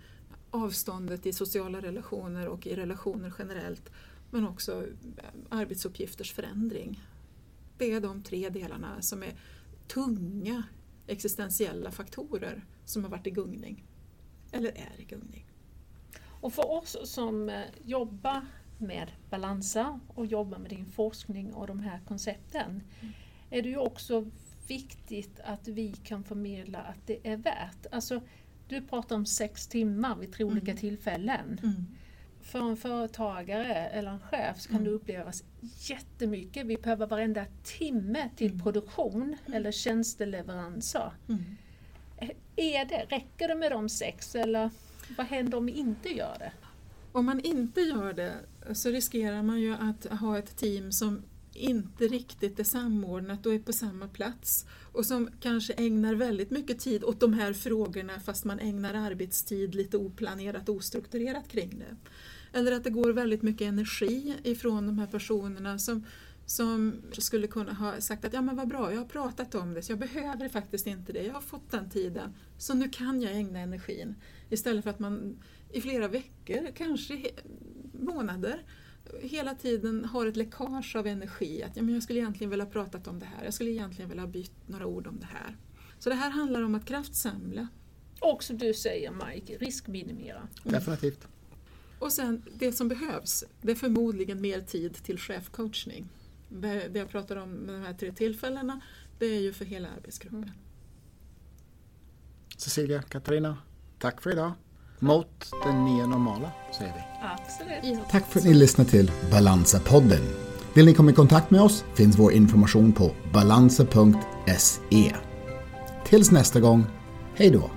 avståndet 0.50 1.26
i 1.26 1.32
sociala 1.32 1.80
relationer 1.80 2.48
och 2.48 2.66
i 2.66 2.74
relationer 2.76 3.34
generellt, 3.38 3.90
men 4.30 4.46
också 4.46 4.86
arbetsuppgifters 5.48 6.32
förändring. 6.32 7.02
Det 7.78 7.92
är 7.92 8.00
de 8.00 8.22
tre 8.22 8.48
delarna 8.48 9.02
som 9.02 9.22
är 9.22 9.40
tunga 9.86 10.62
existentiella 11.06 11.90
faktorer 11.90 12.64
som 12.84 13.04
har 13.04 13.10
varit 13.10 13.26
i 13.26 13.30
gungning, 13.30 13.84
eller 14.52 14.70
är 14.70 15.00
i 15.00 15.04
gungning. 15.04 15.46
Och 16.40 16.52
för 16.52 16.70
oss 16.70 16.96
som 17.04 17.48
eh, 17.48 17.62
jobbar 17.84 18.46
med 18.78 19.12
balanser 19.30 20.00
och 20.08 20.26
jobbar 20.26 20.58
med 20.58 20.70
din 20.70 20.86
forskning 20.86 21.54
och 21.54 21.66
de 21.66 21.80
här 21.80 22.00
koncepten 22.08 22.82
mm. 23.00 23.14
Är 23.50 23.62
det 23.62 23.68
ju 23.68 23.76
också 23.76 24.26
viktigt 24.68 25.40
att 25.44 25.68
vi 25.68 25.92
kan 25.92 26.24
förmedla 26.24 26.78
att 26.78 27.06
det 27.06 27.18
är 27.22 27.36
värt. 27.36 27.86
Alltså, 27.90 28.20
du 28.68 28.80
pratar 28.80 29.16
om 29.16 29.26
sex 29.26 29.66
timmar 29.66 30.16
vid 30.16 30.32
tre 30.32 30.44
olika 30.44 30.70
mm. 30.70 30.80
tillfällen. 30.80 31.60
Mm. 31.62 31.86
För 32.40 32.70
en 32.70 32.76
företagare 32.76 33.74
eller 33.74 34.10
en 34.10 34.20
chef 34.20 34.60
så 34.60 34.68
kan 34.68 34.76
mm. 34.76 34.84
det 34.84 34.90
upplevas 34.90 35.44
jättemycket. 35.78 36.66
Vi 36.66 36.76
behöver 36.76 37.06
varenda 37.06 37.44
timme 37.62 38.30
till 38.36 38.52
mm. 38.52 38.62
produktion 38.62 39.22
mm. 39.22 39.56
eller 39.56 39.72
tjänsteleveranser. 39.72 41.12
Mm. 41.28 41.44
Är 42.56 42.84
det, 42.84 43.06
räcker 43.08 43.48
det 43.48 43.54
med 43.54 43.72
de 43.72 43.88
sex 43.88 44.34
eller 44.34 44.70
vad 45.16 45.26
händer 45.26 45.58
om 45.58 45.66
vi 45.66 45.72
inte 45.72 46.08
gör 46.08 46.36
det? 46.38 46.52
Om 47.12 47.26
man 47.26 47.40
inte 47.40 47.80
gör 47.80 48.12
det 48.12 48.34
så 48.72 48.90
riskerar 48.90 49.42
man 49.42 49.60
ju 49.60 49.74
att 49.74 50.04
ha 50.04 50.38
ett 50.38 50.56
team 50.56 50.92
som 50.92 51.22
inte 51.58 52.04
riktigt 52.04 52.60
är 52.60 52.64
samordnat 52.64 53.46
och 53.46 53.54
är 53.54 53.58
på 53.58 53.72
samma 53.72 54.08
plats 54.08 54.66
och 54.92 55.06
som 55.06 55.30
kanske 55.40 55.72
ägnar 55.72 56.14
väldigt 56.14 56.50
mycket 56.50 56.78
tid 56.78 57.04
åt 57.04 57.20
de 57.20 57.32
här 57.32 57.52
frågorna 57.52 58.20
fast 58.20 58.44
man 58.44 58.58
ägnar 58.58 58.94
arbetstid 58.94 59.74
lite 59.74 59.96
oplanerat 59.96 60.68
och 60.68 60.74
ostrukturerat 60.74 61.48
kring 61.48 61.78
det. 61.78 61.96
Eller 62.58 62.72
att 62.72 62.84
det 62.84 62.90
går 62.90 63.12
väldigt 63.12 63.42
mycket 63.42 63.68
energi 63.68 64.34
ifrån 64.42 64.86
de 64.86 64.98
här 64.98 65.06
personerna 65.06 65.78
som, 65.78 66.04
som 66.46 67.02
skulle 67.12 67.46
kunna 67.46 67.72
ha 67.72 68.00
sagt 68.00 68.24
att 68.24 68.32
ja 68.32 68.42
men 68.42 68.56
vad 68.56 68.68
bra, 68.68 68.92
jag 68.92 68.98
har 68.98 69.08
pratat 69.08 69.54
om 69.54 69.74
det 69.74 69.82
så 69.82 69.92
jag 69.92 69.98
behöver 69.98 70.48
faktiskt 70.48 70.86
inte 70.86 71.12
det, 71.12 71.22
jag 71.22 71.34
har 71.34 71.40
fått 71.40 71.70
den 71.70 71.90
tiden 71.90 72.34
så 72.58 72.74
nu 72.74 72.88
kan 72.88 73.22
jag 73.22 73.32
ägna 73.32 73.58
energin. 73.58 74.14
Istället 74.50 74.84
för 74.84 74.90
att 74.90 74.98
man 74.98 75.38
i 75.72 75.80
flera 75.80 76.08
veckor, 76.08 76.70
kanske 76.74 77.30
månader 77.92 78.62
hela 79.20 79.54
tiden 79.54 80.04
har 80.04 80.26
ett 80.26 80.36
läckage 80.36 80.96
av 80.96 81.06
energi. 81.06 81.62
Att 81.62 81.76
ja, 81.76 81.82
men 81.82 81.94
jag 81.94 82.02
skulle 82.02 82.18
egentligen 82.18 82.50
vilja 82.50 82.66
prata 82.66 83.10
om 83.10 83.18
det 83.18 83.26
här, 83.26 83.44
jag 83.44 83.54
skulle 83.54 83.70
egentligen 83.70 84.08
vilja 84.08 84.26
byta 84.26 84.52
några 84.66 84.86
ord 84.86 85.06
om 85.06 85.20
det 85.20 85.26
här. 85.26 85.56
Så 85.98 86.08
det 86.08 86.14
här 86.14 86.30
handlar 86.30 86.62
om 86.62 86.74
att 86.74 86.84
kraftsamla. 86.84 87.68
Och 88.20 88.42
som 88.42 88.58
du 88.58 88.74
säger 88.74 89.12
Mike, 89.26 89.58
riskminimera. 89.58 90.48
Definitivt. 90.64 91.28
Och 91.98 92.12
sen 92.12 92.42
det 92.58 92.72
som 92.72 92.88
behövs, 92.88 93.44
det 93.62 93.72
är 93.72 93.76
förmodligen 93.76 94.40
mer 94.40 94.60
tid 94.60 94.94
till 94.94 95.18
chefcoachning. 95.18 96.08
Det 96.48 96.90
jag 96.94 97.08
pratar 97.08 97.36
om 97.36 97.50
med 97.50 97.74
de 97.74 97.82
här 97.82 97.94
tre 97.94 98.12
tillfällena, 98.12 98.80
det 99.18 99.26
är 99.26 99.40
ju 99.40 99.52
för 99.52 99.64
hela 99.64 99.88
arbetsgruppen. 99.88 100.50
Cecilia, 102.56 103.02
Katarina, 103.02 103.58
tack 103.98 104.22
för 104.22 104.30
idag. 104.30 104.52
Mot 104.98 105.26
det 105.64 105.72
nya 105.72 106.06
normala, 106.06 106.50
säger 106.78 106.92
vi. 106.92 107.00
Absolut. 107.26 108.08
Tack 108.10 108.26
för 108.26 108.38
att 108.38 108.44
ni 108.44 108.54
lyssnade 108.54 108.90
till 108.90 109.10
Balansa-podden. 109.30 110.22
Vill 110.74 110.86
ni 110.86 110.94
komma 110.94 111.10
i 111.10 111.14
kontakt 111.14 111.50
med 111.50 111.60
oss 111.60 111.84
finns 111.94 112.18
vår 112.18 112.32
information 112.32 112.92
på 112.92 113.10
balansa.se. 113.32 115.14
Tills 116.04 116.30
nästa 116.30 116.60
gång, 116.60 116.86
hej 117.34 117.50
då! 117.50 117.70